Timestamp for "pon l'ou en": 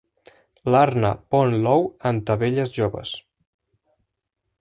1.35-2.21